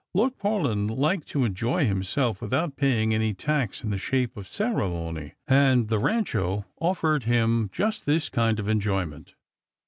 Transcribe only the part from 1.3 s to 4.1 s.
enjoy himself without pajang any tax in the